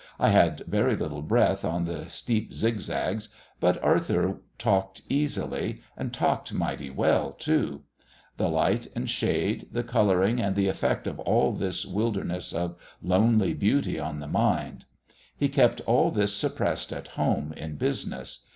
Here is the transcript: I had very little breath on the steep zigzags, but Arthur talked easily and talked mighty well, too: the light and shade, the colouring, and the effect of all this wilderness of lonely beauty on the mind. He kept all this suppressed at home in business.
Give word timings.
I 0.19 0.29
had 0.29 0.61
very 0.65 0.95
little 0.95 1.21
breath 1.21 1.63
on 1.63 1.85
the 1.85 2.09
steep 2.09 2.55
zigzags, 2.55 3.29
but 3.59 3.79
Arthur 3.83 4.41
talked 4.57 5.03
easily 5.09 5.83
and 5.95 6.11
talked 6.11 6.51
mighty 6.51 6.89
well, 6.89 7.33
too: 7.33 7.83
the 8.37 8.47
light 8.49 8.91
and 8.95 9.07
shade, 9.07 9.67
the 9.71 9.83
colouring, 9.83 10.41
and 10.41 10.55
the 10.55 10.69
effect 10.69 11.05
of 11.05 11.19
all 11.19 11.51
this 11.51 11.85
wilderness 11.85 12.51
of 12.51 12.77
lonely 13.03 13.53
beauty 13.53 13.99
on 13.99 14.19
the 14.19 14.27
mind. 14.27 14.85
He 15.37 15.47
kept 15.47 15.81
all 15.81 16.09
this 16.09 16.33
suppressed 16.35 16.91
at 16.91 17.09
home 17.09 17.53
in 17.55 17.75
business. 17.75 18.47